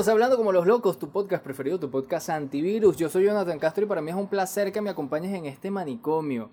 [0.00, 2.96] Bienvenidos Hablando como los locos, tu podcast preferido, tu podcast antivirus.
[2.96, 5.70] Yo soy Jonathan Castro y para mí es un placer que me acompañes en este
[5.70, 6.50] manicomio.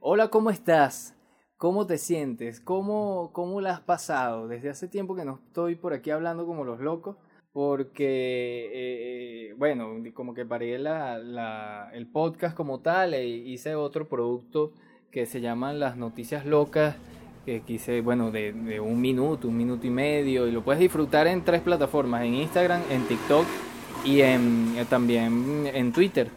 [0.00, 1.16] Hola, ¿cómo estás?
[1.56, 2.58] ¿Cómo te sientes?
[2.58, 4.48] ¿Cómo, cómo la has pasado?
[4.48, 7.16] Desde hace tiempo que no estoy por aquí hablando como los locos
[7.52, 14.72] porque, eh, bueno, como que paré el podcast como tal e hice otro producto
[15.12, 16.96] que se llama Las Noticias Locas
[17.44, 21.26] que quise, bueno, de, de, un minuto, un minuto y medio, y lo puedes disfrutar
[21.26, 23.46] en tres plataformas, en Instagram, en TikTok
[24.04, 26.28] y en, eh, también en Twitter.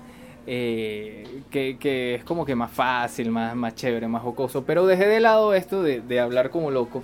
[0.45, 4.63] Eh, que, que, es como que más fácil, más, más chévere, más jocoso.
[4.63, 7.03] Pero dejé de lado esto de, de hablar como loco.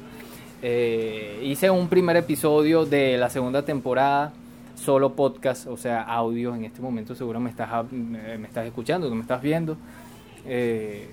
[0.62, 4.34] Eh, hice un primer episodio de la segunda temporada,
[4.76, 6.54] solo podcast, o sea, audio.
[6.54, 9.78] En este momento seguro me estás, me estás escuchando, me estás viendo.
[10.46, 11.08] Eh,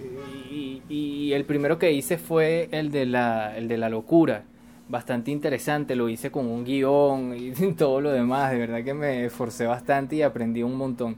[0.88, 4.44] y, el primero que hice fue el de, la, el de la locura.
[4.88, 8.52] Bastante interesante, lo hice con un guion y todo lo demás.
[8.52, 11.16] De verdad que me esforcé bastante y aprendí un montón.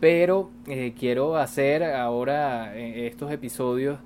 [0.00, 3.98] Pero eh, quiero hacer ahora eh, estos episodios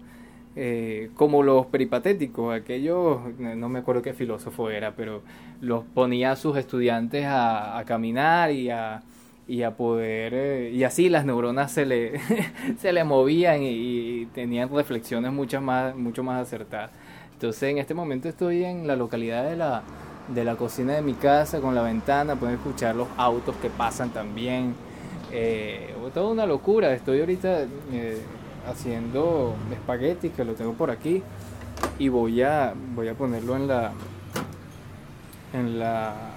[1.14, 2.54] como los peripatéticos.
[2.54, 5.22] Aquellos, no me acuerdo qué filósofo era, pero
[5.62, 9.02] los ponía a sus estudiantes a caminar y a
[9.52, 12.18] y a poder eh, y así las neuronas se le
[12.80, 16.90] se le movían y, tenían reflexiones mucho más mucho más acertadas.
[17.34, 19.82] Entonces en este momento estoy en la localidad de la
[20.28, 24.08] de la cocina de mi casa con la ventana pueden escuchar los autos que pasan
[24.08, 24.74] también.
[25.30, 26.94] Eh, toda una locura.
[26.94, 28.22] Estoy ahorita eh,
[28.66, 31.22] haciendo espagueti que lo tengo por aquí
[31.98, 33.92] y voy a voy a ponerlo en la
[35.52, 36.31] en la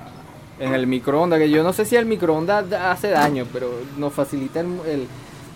[0.60, 4.62] en el microondas, que yo no sé si el microondas hace daño, pero nos facilita
[4.62, 5.08] el,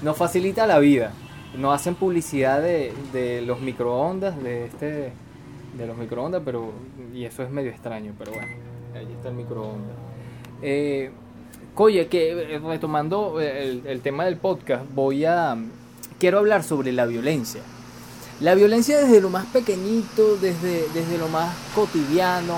[0.01, 1.13] nos facilita la vida.
[1.57, 5.11] Nos hacen publicidad de, de los microondas, de este
[5.77, 6.71] de los microondas, pero
[7.13, 8.47] y eso es medio extraño, pero bueno,
[8.95, 9.95] ahí está el microondas.
[10.61, 11.11] Eh,
[11.75, 15.57] oye, que eh, retomando el, el tema del podcast, voy a
[16.19, 17.61] quiero hablar sobre la violencia.
[18.41, 22.55] La violencia desde lo más pequeñito, desde, desde lo más cotidiano,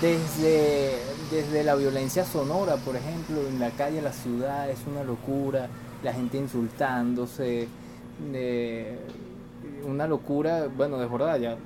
[0.00, 0.98] desde,
[1.32, 5.66] desde la violencia sonora, por ejemplo, en la calle, la ciudad, es una locura,
[6.02, 7.68] la gente insultándose,
[9.86, 11.56] una locura, bueno, de verdad, ya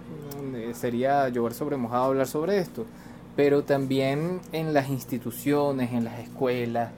[0.55, 2.87] eh, sería llover sobre mojado hablar sobre esto,
[3.35, 6.93] pero también en las instituciones, en las escuelas,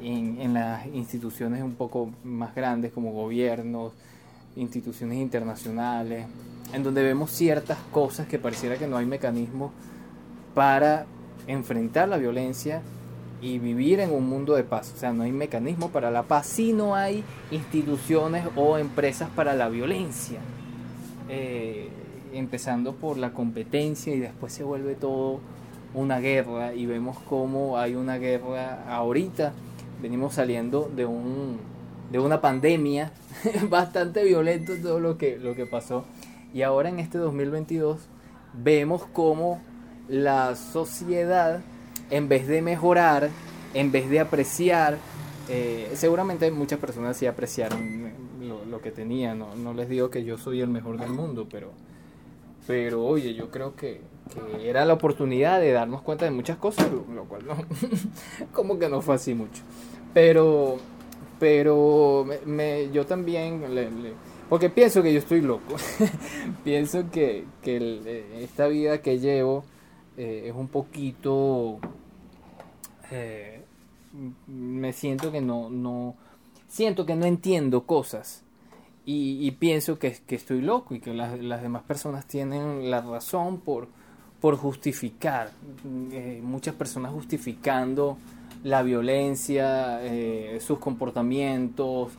[0.00, 3.92] en, en las instituciones un poco más grandes como gobiernos,
[4.56, 6.26] instituciones internacionales,
[6.72, 9.70] en donde vemos ciertas cosas que pareciera que no hay mecanismos
[10.54, 11.04] para
[11.46, 12.82] enfrentar la violencia
[13.40, 14.92] y vivir en un mundo de paz.
[14.94, 19.54] O sea, no hay mecanismo para la paz si no hay instituciones o empresas para
[19.54, 20.38] la violencia.
[21.28, 21.88] Eh,
[22.32, 25.40] empezando por la competencia y después se vuelve todo
[25.94, 29.52] una guerra y vemos cómo hay una guerra ahorita.
[30.02, 31.58] Venimos saliendo de, un,
[32.10, 33.12] de una pandemia
[33.70, 36.04] bastante violento todo lo que, lo que pasó.
[36.52, 38.00] Y ahora en este 2022
[38.52, 39.60] vemos cómo
[40.08, 41.60] la sociedad,
[42.10, 43.30] en vez de mejorar,
[43.74, 44.98] en vez de apreciar,
[45.48, 48.12] eh, seguramente muchas personas sí apreciaron
[48.70, 51.70] lo, que tenían, no, les digo que yo soy el mejor del mundo, pero,
[52.66, 54.00] pero oye, yo creo que,
[54.60, 57.56] era la oportunidad de darnos cuenta de muchas cosas, lo, cual no,
[58.52, 59.62] como que no fue así mucho.
[60.12, 60.76] Pero,
[61.38, 63.62] pero me, yo también,
[64.48, 65.76] porque pienso que yo estoy loco,
[66.64, 69.64] pienso que, que esta vida que llevo,
[70.16, 71.78] eh, es un poquito...
[73.10, 73.62] Eh,
[74.46, 76.14] me siento que no, no...
[76.68, 78.42] Siento que no entiendo cosas.
[79.08, 83.60] Y, pienso que, que, estoy loco y que las, las, demás personas tienen la razón
[83.60, 83.86] por,
[84.40, 85.52] por justificar.
[86.10, 88.18] Eh, muchas personas justificando
[88.64, 90.00] la violencia,
[90.58, 92.10] sus comportamientos,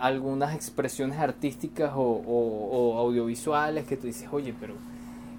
[0.00, 4.72] algunas expresiones artísticas o, o, audiovisuales que tú dices, oye, pero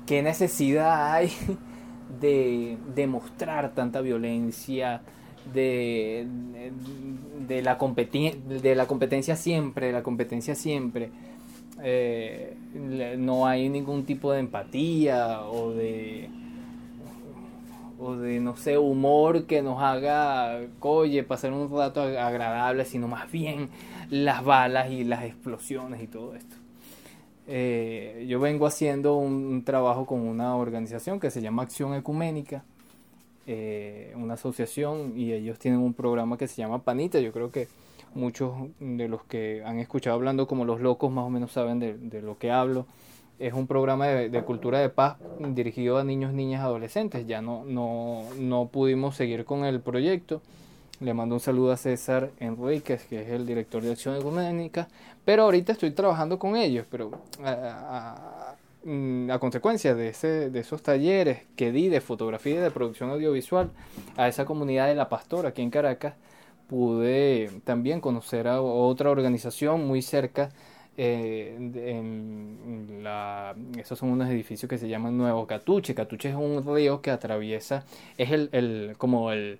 [0.05, 1.31] ¿Qué necesidad hay
[2.21, 5.01] de demostrar tanta violencia,
[5.53, 6.27] de,
[7.47, 11.09] de, la, de la competencia siempre, de la competencia siempre?
[11.83, 12.55] Eh,
[13.17, 16.29] no hay ningún tipo de empatía o de
[17.97, 23.31] o de no sé humor que nos haga oye pasar un rato agradable sino más
[23.31, 23.69] bien
[24.09, 26.55] las balas y las explosiones y todo esto
[27.47, 32.63] eh, yo vengo haciendo un, trabajo con una organización que se llama Acción Ecuménica,
[33.45, 37.19] eh, una asociación, y ellos tienen un programa que se llama Panita.
[37.19, 37.67] Yo creo que
[38.15, 42.21] muchos de los que han escuchado hablando como los locos más o menos saben de,
[42.21, 42.87] lo que hablo.
[43.37, 47.27] es un programa de, cultura de paz dirigido a niños, niñas, adolescentes.
[47.27, 50.41] Ya no, no, no pudimos seguir con el proyecto.
[51.01, 54.87] Le mando un saludo a César Enríquez, que es el director de Acción Ecuménica.
[55.25, 57.11] Pero ahorita estoy trabajando con ellos, pero
[57.43, 58.55] a,
[59.39, 63.71] consecuencia de, ese, de esos talleres que di de fotografía y de producción audiovisual
[64.15, 66.13] a esa comunidad de La Pastora aquí en Caracas,
[66.69, 70.49] pude también conocer a otra organización muy cerca
[70.97, 71.57] eh,
[73.77, 75.93] esos son unos edificios que se llaman Nuevo Catuche.
[75.93, 77.83] Catuche es un río que atraviesa,
[78.17, 79.59] es el, el como el,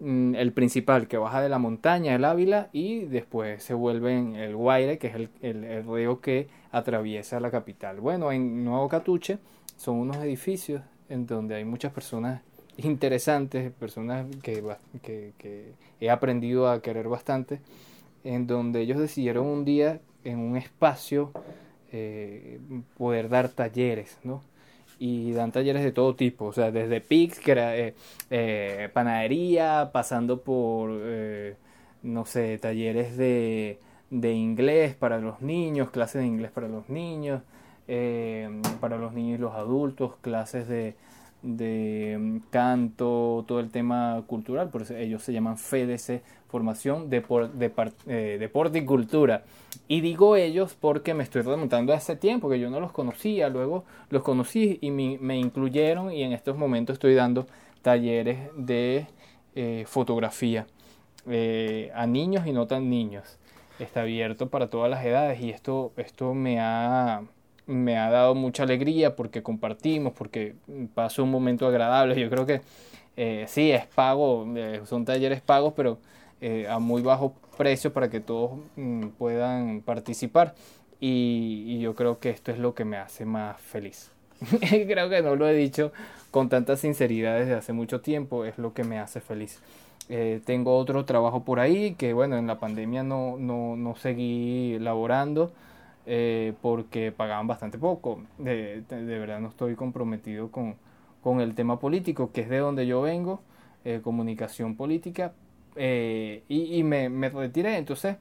[0.00, 4.56] el principal que baja de la montaña, el Ávila, y después se vuelve en el
[4.56, 8.00] Guaire, que es el, el, río que atraviesa la capital.
[8.00, 9.38] Bueno, en Nuevo Catuche
[9.76, 12.42] son unos edificios en donde hay muchas personas
[12.78, 14.64] interesantes, personas que,
[15.02, 17.60] que, que he aprendido a querer bastante,
[18.24, 21.32] en donde ellos decidieron un día en un espacio
[21.92, 22.60] eh,
[22.96, 24.42] poder dar talleres, ¿no?
[25.00, 27.94] Y dan talleres de todo tipo, o sea, desde PIX, que era eh,
[28.30, 30.90] eh, panadería, pasando por,
[32.02, 33.80] no sé, talleres de,
[34.10, 37.42] de, inglés para los niños, clases de inglés para los niños,
[38.80, 40.94] para los niños y los adultos, clases de,
[41.42, 48.36] de mm, canto, todo el tema cultural, por eso ellos se llaman FEDEC, Formación, eh,
[48.38, 49.44] Deporte y Cultura.
[49.86, 53.48] Y digo ellos porque me estoy remontando a ese tiempo, que yo no los conocía,
[53.48, 57.46] luego los conocí y me, incluyeron y en estos momentos estoy dando
[57.82, 59.06] talleres de
[59.54, 60.66] eh, fotografía
[61.28, 63.38] eh, a niños y no tan niños.
[63.78, 67.22] Está abierto para todas las edades y esto, esto me ha
[67.66, 70.56] me ha dado mucha alegría porque compartimos, porque
[70.94, 72.20] pasó un momento agradable.
[72.20, 72.62] Yo creo que
[73.16, 74.46] eh, sí, es pago,
[74.84, 75.98] son talleres pagos, pero
[76.40, 80.54] eh, a muy bajo precio para que todos mm, puedan participar.
[81.00, 84.10] Y, yo creo que esto es lo que me hace más feliz.
[84.60, 85.92] creo que no lo he dicho
[86.30, 89.60] con tanta sinceridad desde hace mucho tiempo, es lo que me hace feliz.
[90.44, 95.52] tengo otro trabajo por ahí que bueno, en la pandemia no, no, no seguí laborando
[96.06, 98.20] eh, porque pagaban bastante poco.
[98.38, 100.76] De, de, verdad no estoy comprometido con,
[101.22, 103.42] con, el tema político, que es de donde yo vengo,
[103.84, 105.32] eh, comunicación política,
[105.76, 107.76] eh, y, y me, me, retiré.
[107.76, 108.16] Entonces,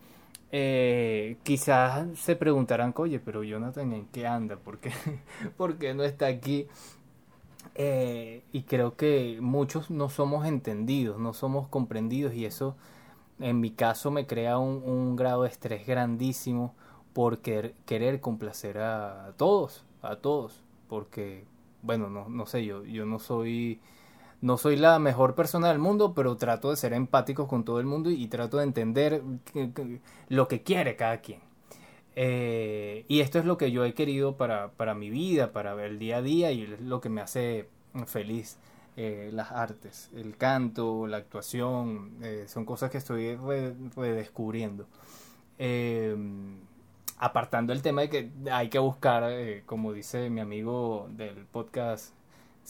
[1.43, 4.57] quizás se preguntarán, oye, pero Jonathan, ¿en qué anda?
[4.57, 4.91] ¿Por qué,
[5.57, 6.67] ¿Por qué no está aquí?
[8.51, 12.75] y creo que muchos no somos entendidos, no somos comprendidos y eso
[13.39, 16.75] en mi caso me crea un, un grado de estrés grandísimo
[17.13, 21.45] por querer, complacer a todos, a todos, porque,
[21.81, 23.79] bueno, no, no sé, yo, yo no soy
[24.41, 27.85] no soy la mejor persona del mundo, pero trato de ser empático con todo el
[27.85, 29.21] mundo y, trato de entender
[30.29, 31.41] lo que quiere cada quien.
[32.15, 35.99] Eh, y esto es lo que yo he querido para, para, mi vida, para el
[35.99, 37.69] día a día y es lo que me hace
[38.05, 38.57] feliz.
[38.97, 43.37] Eh, las artes, el canto, la actuación, eh, son cosas que estoy
[43.95, 44.87] redescubriendo
[47.19, 52.13] apartando el tema de que hay que buscar, eh, como dice mi amigo del podcast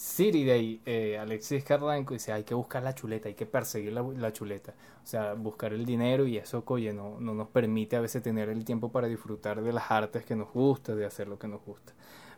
[0.00, 4.32] City Day, eh, Alexis Carranco, dice, hay que buscar la chuleta, hay que perseguir la,
[4.32, 4.72] chuleta.
[5.04, 8.48] O sea, buscar el dinero y eso, oye, no, no nos permite a veces tener
[8.48, 11.62] el tiempo para disfrutar de las artes que nos gusta, de hacer lo que nos
[11.62, 11.92] gusta.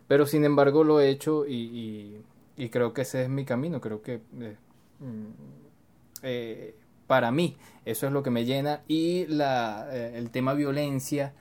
[0.08, 2.20] Pero sin embargo lo he hecho y,
[2.56, 4.22] y, creo que ese es mi camino, creo que...
[4.40, 4.56] Eh,
[4.98, 5.26] mm,
[7.06, 11.32] para mí eso es lo que me llena y la, el tema violencia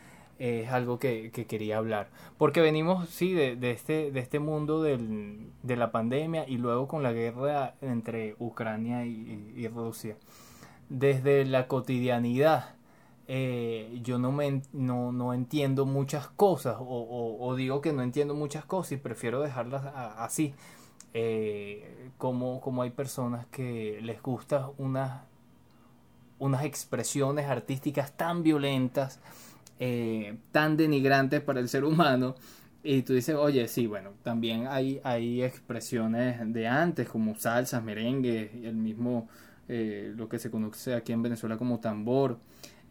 [0.42, 2.10] es algo que, quería hablar.
[2.40, 7.04] Porque venimos, sí, de, este, de este mundo del, de la pandemia y luego con
[7.04, 10.18] la guerra entre Ucrania y, Rusia.
[10.90, 12.74] Desde la cotidianidad,
[13.28, 18.66] eh, yo no, me, no, no, entiendo muchas cosas o, digo que no entiendo muchas
[18.66, 19.86] cosas y prefiero dejarlas
[20.18, 20.56] así.
[21.14, 25.22] Eh, como, como hay personas que les gustan unas,
[26.40, 29.20] unas expresiones artísticas tan violentas
[29.84, 32.36] eh, tan denigrantes para el ser humano.
[32.84, 38.52] Y tú dices, oye, sí, bueno, también hay, hay expresiones de antes, como salsas, merengue,
[38.64, 39.28] el mismo,
[39.68, 42.38] eh, lo que se conoce aquí en Venezuela como tambor.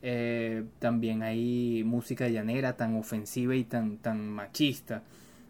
[0.03, 5.05] Eh, también hay música llanera tan ofensiva y tan, tan machista.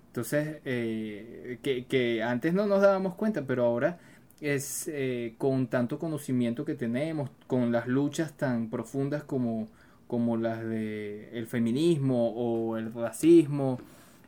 [0.09, 3.99] Entonces, que, que, antes no nos dábamos cuenta, pero ahora
[4.43, 4.91] es
[5.39, 9.69] con tanto conocimiento que tenemos, con las luchas tan profundas como
[10.11, 13.79] como las de el feminismo o el racismo,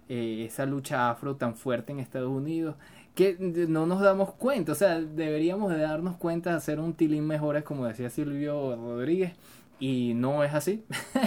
[0.09, 2.77] eh, esa lucha afro tan fuerte en Estados Unidos,
[3.17, 3.37] que
[3.69, 7.65] no nos damos cuenta, o sea, deberíamos de darnos cuenta de hacer un tilín mejores,
[7.65, 9.33] como decía Silvio Rodríguez,
[9.81, 10.85] y no es así,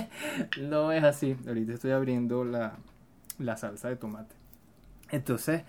[0.62, 2.78] no es así, ahorita estoy abriendo la,
[3.38, 4.36] la salsa de tomate.
[5.12, 5.64] Entonces,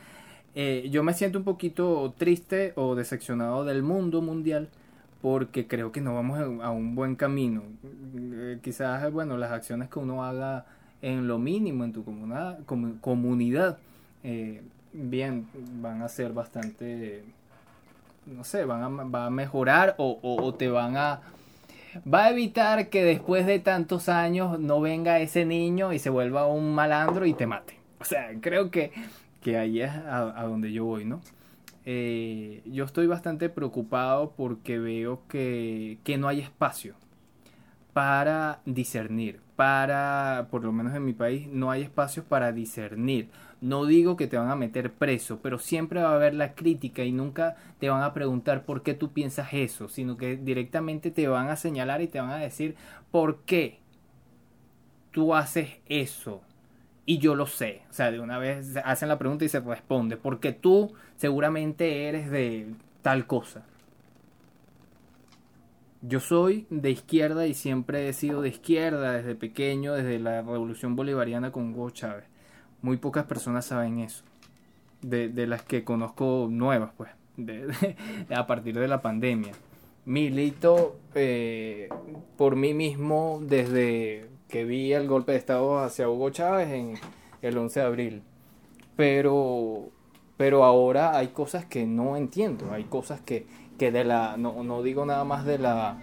[0.54, 4.68] eh, yo me siento un poquito triste o decepcionado del mundo mundial
[5.22, 7.62] porque creo que no vamos a un buen camino.
[7.84, 10.66] Eh, quizás, bueno, las acciones que uno haga
[11.02, 12.58] en lo mínimo en tu comunidad,
[13.00, 13.78] comunidad
[14.24, 15.46] eh, bien,
[15.80, 17.22] van a ser bastante,
[18.26, 21.20] no sé, van a, va a mejorar o, o, te van a...
[22.12, 26.46] Va a evitar que después de tantos años no venga ese niño y se vuelva
[26.46, 27.78] un malandro y te mate.
[28.00, 28.92] O sea, creo que,
[29.42, 31.20] que ahí es a, donde yo voy, ¿no?
[31.86, 36.94] Eh, yo estoy bastante preocupado porque veo que, que no hay espacio
[37.92, 43.30] para discernir, para, por lo menos en mi país, no hay espacios para discernir.
[43.62, 47.04] No digo que te van a meter preso, pero siempre va a haber la crítica
[47.04, 51.26] y nunca te van a preguntar por qué tú piensas eso, sino que directamente te
[51.28, 52.76] van a señalar y te van a decir
[53.10, 53.78] por qué
[55.10, 56.42] tú haces eso.
[57.06, 57.82] Y yo lo sé.
[57.88, 62.30] O sea, de una vez hacen la pregunta y se responde, porque tú seguramente eres
[62.30, 62.66] de
[63.02, 63.64] tal cosa.
[66.02, 70.96] Yo soy de izquierda y siempre he sido de izquierda desde pequeño, desde la revolución
[70.96, 72.24] bolivariana con Hugo Chávez.
[72.82, 74.24] Muy pocas personas saben eso.
[75.00, 77.96] De, de las que conozco nuevas, pues, de,
[78.34, 79.52] a partir de la pandemia.
[80.06, 81.88] Milito eh,
[82.36, 86.94] por mí mismo desde que vi el golpe de Estado hacia Hugo Chávez en
[87.42, 88.22] el 11 de abril.
[88.94, 89.88] Pero,
[90.36, 93.46] pero ahora hay cosas que no entiendo, hay cosas que,
[93.78, 95.98] que de la, no, no digo nada más de la,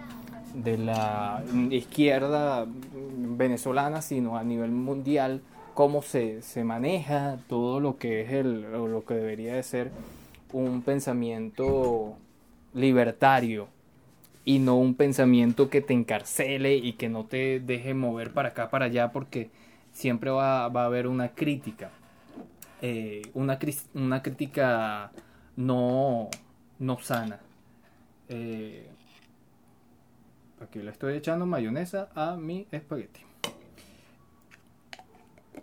[0.52, 5.40] de la izquierda venezolana, sino a nivel mundial,
[5.72, 9.90] cómo se, se maneja todo lo que es el, lo que debería de ser
[10.52, 12.18] un pensamiento
[12.74, 13.72] libertario
[14.44, 18.70] y no un pensamiento que te encarcele y que no te deje mover para acá,
[18.70, 19.50] para allá, porque
[19.92, 21.90] siempre va, va a haber una crítica.
[22.82, 23.58] Eh, una,
[23.94, 25.10] una crítica
[25.56, 26.28] no,
[26.78, 27.40] no sana.
[28.28, 28.88] Eh,
[30.60, 33.20] aquí le estoy echando mayonesa a mi espagueti.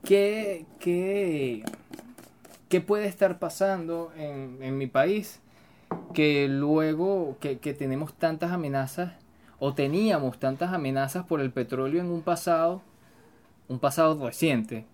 [0.03, 1.63] ¿Qué, qué,
[2.69, 5.40] qué puede estar pasando en, en mi país?
[6.13, 9.13] Que luego que, que, tenemos tantas amenazas
[9.59, 12.81] o teníamos tantas amenazas por el petróleo en un pasado,
[13.67, 14.85] un pasado reciente,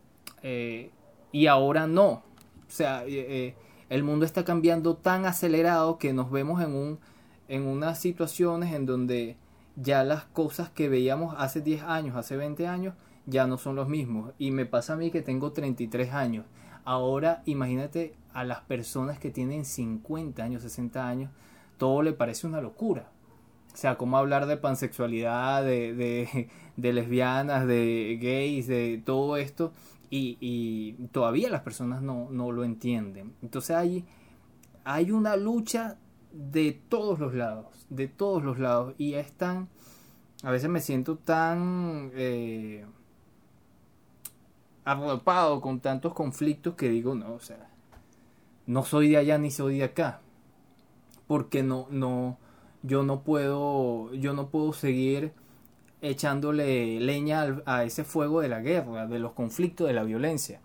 [0.44, 0.92] eh,
[1.32, 2.08] y ahora no.
[2.10, 2.24] O
[2.70, 3.56] sea, eh, eh,
[3.90, 7.00] el mundo está cambiando tan acelerado que nos vemos en un
[7.48, 9.38] en unas situaciones en donde
[9.76, 13.88] ya las cosas que veíamos hace 10 años, hace 20 años, ya no son los
[13.88, 14.34] mismos.
[14.38, 16.46] Y me pasa a mí que tengo 33 años.
[16.84, 21.32] Ahora imagínate a las personas que tienen 50 años, 60 años,
[21.80, 23.10] todo le parece una locura.
[23.74, 29.74] O sea, cómo hablar de pansexualidad, de, de, lesbianas, de gays, de todo esto,
[30.12, 33.34] y, y todavía las personas no, no, lo entienden.
[33.42, 34.06] Entonces hay,
[34.84, 35.98] hay una lucha
[36.32, 38.94] de todos los lados, de todos los lados.
[39.00, 39.68] Y es tan,
[40.44, 42.86] a veces me siento tan eh,
[44.86, 47.72] arropado con tantos conflictos que digo, no, o sea,
[48.68, 50.22] no soy de allá ni soy de acá.
[51.26, 52.38] Porque no, no,
[52.84, 55.34] yo no puedo, yo no puedo seguir
[56.02, 60.62] echándole leña a ese fuego de la guerra, de los conflictos, de la violencia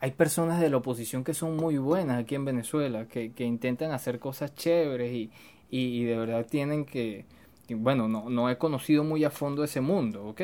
[0.00, 3.90] hay personas de la oposición que son muy buenas aquí en Venezuela, que, que intentan
[3.90, 5.30] hacer cosas chéveres y,
[5.70, 7.26] y, de verdad tienen que,
[7.70, 10.42] bueno, no, no he conocido muy a fondo ese mundo, ¿ok?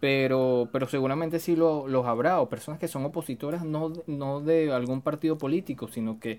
[0.00, 4.72] Pero, pero seguramente sí lo, los habrá, o personas que son opositoras no, no de
[4.72, 6.38] algún partido político, sino que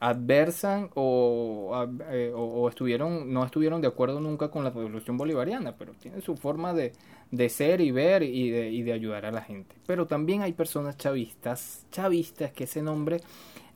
[0.00, 5.92] adversan o, eh, o, estuvieron no estuvieron de acuerdo nunca con la revolución bolivariana pero
[5.94, 6.92] tienen su forma de,
[7.32, 9.74] de ser y ver y de, y de, ayudar a la gente.
[9.86, 13.20] Pero también hay personas chavistas chavistas que ese nombre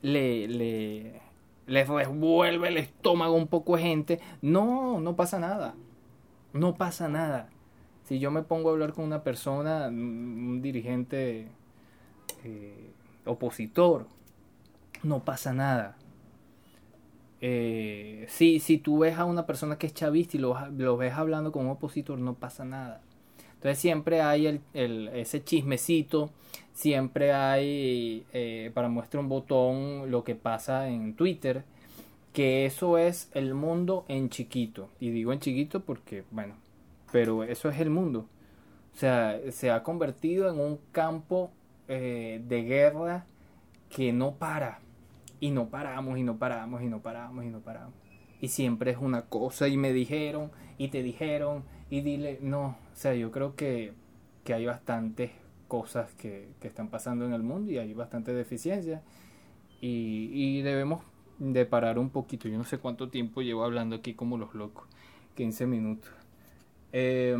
[0.01, 1.21] le, le
[1.67, 4.19] les revuelve el estómago un poco de gente.
[4.41, 5.75] No no pasa nada.
[6.53, 7.49] No pasa nada
[8.05, 11.47] si yo me pongo a hablar con una persona un dirigente
[12.43, 12.91] eh,
[13.25, 14.07] opositor
[15.03, 15.97] no pasa nada
[17.45, 21.11] eh, si, si tú ves a una persona que es chavista y lo, lo, ves
[21.11, 23.01] hablando con un opositor, no pasa nada.
[23.55, 26.29] Entonces siempre hay el, el, ese chismecito,
[26.71, 31.65] siempre hay, eh, para muestra un botón, lo que pasa en Twitter,
[32.31, 34.87] que eso es el mundo en chiquito.
[35.01, 36.55] Y digo en chiquito porque, bueno,
[37.13, 38.27] pero eso es el mundo.
[38.91, 41.51] O sea, se ha convertido en un campo
[41.87, 43.27] eh, de guerra
[43.87, 44.79] que no para
[45.39, 47.93] y no paramos y no paramos y no paramos y no paramos.
[48.41, 52.95] Y siempre es una cosa y me dijeron y te dijeron y dile, no, o
[52.95, 53.93] sea, yo creo que,
[54.43, 55.29] que hay bastantes
[55.67, 59.03] cosas que, que, están pasando en el mundo y hay bastante deficiencia
[59.81, 61.03] y, y, debemos
[61.37, 62.47] de parar un poquito.
[62.47, 64.87] Yo no sé cuánto tiempo llevo hablando aquí como los locos,
[65.35, 66.22] 15 minutos.
[66.93, 67.35] Eh,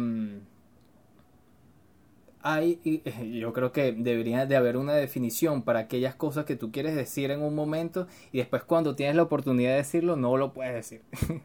[2.43, 3.01] hay,
[3.39, 7.31] yo creo que debería de haber una definición para aquellas cosas que tú quieres decir
[7.31, 11.01] en un momento y después cuando tienes la oportunidad de decirlo no lo puedes decir.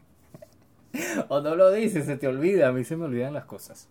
[1.29, 3.87] o no lo dices, se te olvida, a mí se me olvidan las cosas.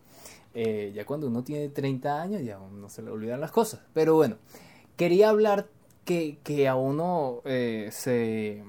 [0.54, 3.80] Eh, ya cuando uno tiene 30 años ya no se le olvidan las cosas.
[3.94, 4.36] Pero bueno,
[4.96, 5.68] quería hablar
[6.04, 8.62] que, que a uno eh, se...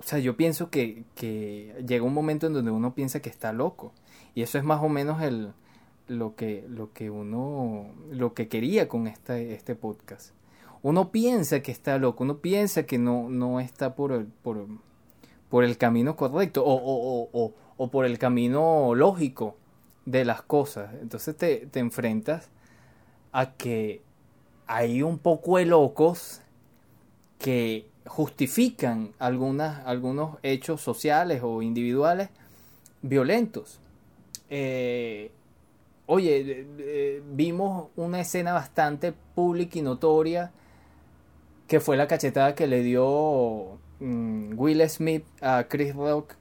[0.00, 3.52] O sea, yo pienso que, que llega un momento en donde uno piensa que está
[3.52, 3.92] loco.
[4.38, 5.52] Y eso es más o menos el,
[6.06, 10.30] lo que, lo que uno, lo que quería con este, este podcast.
[10.80, 14.64] Uno piensa que está loco, uno piensa que no, no está por el, por,
[15.48, 19.56] por el camino correcto o, o, o, o, por el camino lógico
[20.06, 20.94] de las cosas.
[21.02, 22.48] Entonces te, te enfrentas
[23.32, 24.02] a que
[24.68, 26.42] hay un poco de locos
[27.40, 32.28] que justifican algunas, algunos hechos sociales o individuales
[33.02, 33.80] violentos.
[34.50, 35.30] Eh,
[36.06, 40.52] oye, vimos una escena bastante pública y notoria
[41.68, 46.34] que fue la cachetada que le dio mm, Will Smith a Chris Rock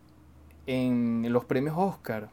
[0.65, 2.29] en los premios Oscar.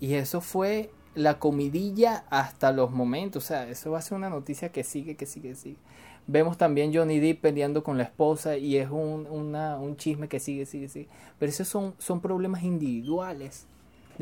[0.00, 3.44] Y eso fue la comidilla hasta los momentos.
[3.44, 5.76] O sea, eso va a ser una noticia que sigue, que sigue, que sigue.
[6.26, 10.66] Vemos también Johnny Depp peleando con la esposa y es un, un chisme que sigue,
[10.66, 11.08] sigue, sigue.
[11.38, 13.66] Pero esos son, son problemas individuales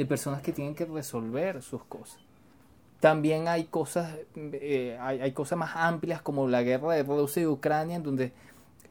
[0.00, 2.18] de personas que tienen que resolver sus cosas.
[3.00, 7.96] También hay cosas, eh, hay, cosas más amplias como la guerra de Rusia y Ucrania,
[7.96, 8.32] en donde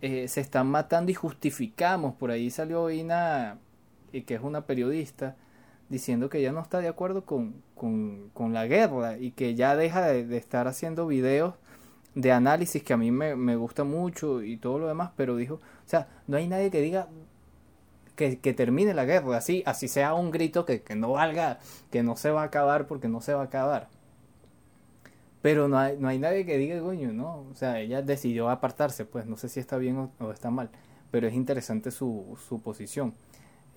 [0.03, 2.13] eh, se están matando y justificamos.
[2.13, 3.57] Por ahí salió Ina,
[4.11, 5.35] y que es una periodista,
[5.89, 10.05] diciendo que ella no está de acuerdo con, con, la guerra y que ya deja
[10.09, 11.55] de, estar haciendo videos
[12.13, 15.55] de análisis que a mí me, me gusta mucho y todo lo demás, pero dijo,
[15.55, 17.07] o sea, no hay nadie que diga
[18.19, 22.31] que, termine la guerra, así, así sea un grito que, no valga, que no se
[22.31, 23.87] va a acabar porque no se va a acabar.
[25.41, 29.05] Pero no hay, no hay nadie que diga, coño, no, o sea, ella decidió apartarse,
[29.05, 30.69] pues no sé si está bien o, está mal,
[31.11, 33.13] pero es interesante su, su posición.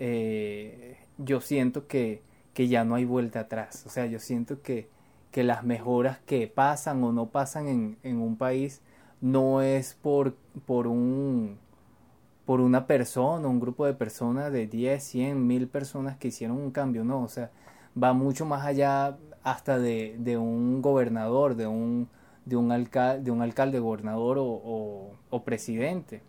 [0.01, 4.89] Eh, yo siento que, que ya no hay vuelta atrás, o sea, yo siento que,
[5.31, 8.83] que las mejoras que pasan o no pasan en, en un país
[9.21, 10.35] no es por,
[10.67, 11.59] por un
[12.45, 16.71] por una persona, un grupo de personas de 10, 100, 1000 personas que hicieron un
[16.71, 17.51] cambio, no, o sea,
[18.01, 22.09] va mucho más allá hasta de, de un gobernador, de un,
[22.45, 26.23] de un, alcalde, de un alcalde, gobernador o, o, presidente.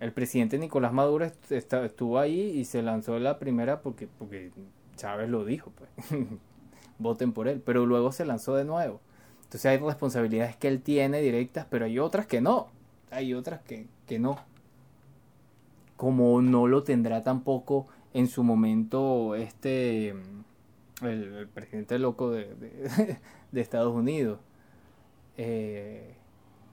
[0.00, 4.52] El presidente Nicolás Maduro estuvo ahí y se lanzó la primera porque, porque
[4.96, 5.90] Chávez lo dijo, pues,
[6.98, 9.00] voten por él, pero luego se lanzó de nuevo.
[9.44, 12.68] Entonces hay responsabilidades que él tiene directas, pero hay otras que no,
[13.10, 14.38] hay otras que, que no
[15.98, 20.14] como no lo tendrá tampoco en su momento este
[21.02, 22.54] el, presidente loco de,
[23.52, 24.38] de, Estados Unidos.
[25.36, 26.14] Eh,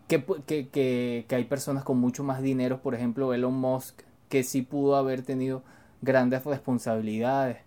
[0.08, 4.44] que, que, que, que, hay personas con mucho más dinero, por ejemplo Elon Musk, que
[4.44, 5.64] sí pudo haber tenido
[6.04, 7.58] grandes responsabilidades.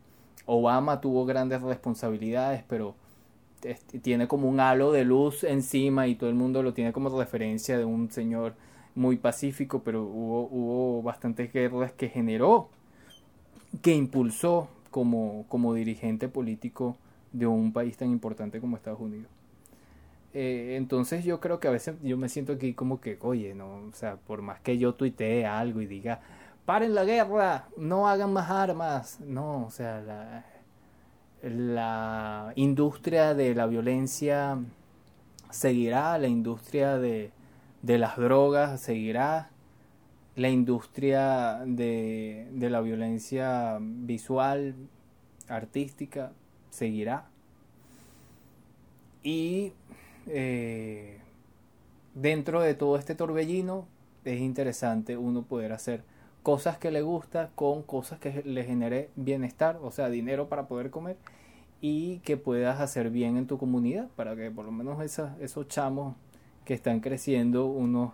[0.46, 2.94] Obama tuvo grandes responsabilidades, pero
[4.02, 7.76] tiene como un halo de luz encima y todo el mundo lo tiene como referencia
[7.76, 8.54] de un señor
[8.98, 12.68] muy pacífico, pero hubo, hubo bastantes guerras que generó,
[13.80, 16.96] que impulsó como, como dirigente político
[17.32, 19.30] de un país tan importante como Estados Unidos.
[20.34, 23.76] Eh, entonces yo creo que a veces yo me siento aquí como que, oye, no,
[23.76, 26.20] o sea, por más que yo tuitee algo y diga,
[26.66, 30.44] paren la guerra, no hagan más armas, no, o sea, la,
[31.42, 34.58] la industria de la violencia
[35.50, 37.30] seguirá, la industria de,
[37.82, 39.50] de las drogas seguirá,
[40.36, 44.74] la industria de, de la violencia visual,
[45.48, 46.32] artística,
[46.70, 47.26] seguirá.
[49.22, 49.72] Y
[50.26, 51.18] eh,
[52.14, 53.86] dentro de todo este torbellino
[54.24, 56.04] es interesante uno poder hacer
[56.42, 60.90] cosas que le gusta con cosas que le genere bienestar, o sea, dinero para poder
[60.90, 61.16] comer
[61.80, 66.16] y que puedas hacer bien en tu comunidad para que por lo menos esos chamos
[66.68, 68.12] que están creciendo unos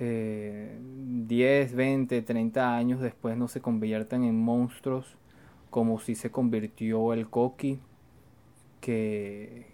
[0.00, 5.16] 10, 20, 30 años después no se conviertan en monstruos
[5.70, 7.78] como si se convirtió el coqui,
[8.80, 9.66] que,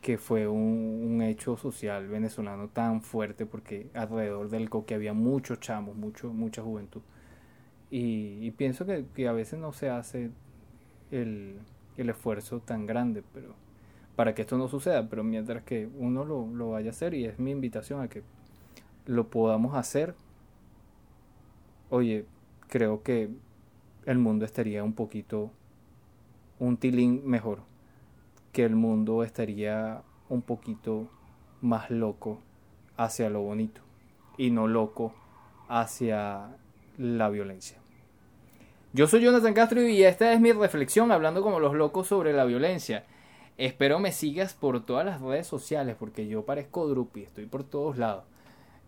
[0.00, 5.94] que fue un, hecho social venezolano tan fuerte porque alrededor del coqui había muchos chamos,
[5.94, 7.02] mucho, mucha juventud.
[7.88, 10.32] Y, pienso que, que, a veces no se hace
[11.12, 11.60] el,
[11.96, 13.54] el esfuerzo tan grande, pero
[14.16, 17.24] para que esto no suceda, pero mientras que uno lo, lo vaya a hacer y
[17.24, 18.22] es mi invitación a que
[19.06, 20.14] lo podamos hacer,
[21.88, 22.26] oye,
[22.68, 23.30] creo que
[24.06, 25.50] el mundo estaría un poquito,
[26.58, 27.60] un tilín mejor,
[28.52, 31.08] que el mundo estaría un poquito
[31.60, 32.40] más loco
[32.96, 33.80] hacia lo bonito
[34.36, 35.14] y no loco
[35.68, 36.56] hacia
[36.98, 37.78] la violencia.
[38.92, 42.44] Yo soy Jonathan Castro y esta es mi reflexión hablando como los locos sobre la
[42.44, 43.04] violencia.
[43.60, 47.98] Espero me sigas por todas las redes sociales porque yo parezco Drupi, estoy por todos
[47.98, 48.24] lados.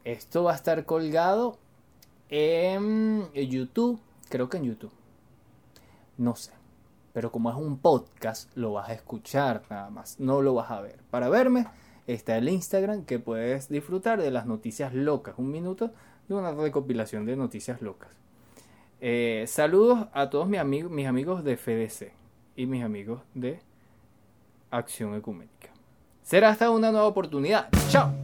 [0.03, 1.59] Esto va a estar colgado
[2.31, 4.95] en YouTube, creo que en YouTube.
[6.17, 6.53] No sé.
[7.13, 10.81] Pero como es un podcast, lo vas a escuchar nada más, no lo vas a
[10.81, 11.01] ver.
[11.11, 11.67] Para verme
[12.07, 15.35] está el Instagram que puedes disfrutar de las noticias locas.
[15.37, 15.91] Un minuto
[16.29, 18.09] de una recopilación de noticias locas.
[19.03, 22.15] Eh, saludos a todos mis amigos, mis amigos de FDC
[22.57, 23.61] y mis amigos de
[24.73, 25.69] Acción Ecuménica.
[26.23, 27.69] Será hasta una nueva oportunidad.
[27.91, 28.22] Chao.